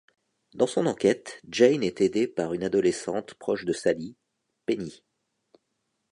[0.55, 4.15] Dans son enquête, Jane est aidée par une adolescente proche de Sallie,
[4.65, 5.03] Penny.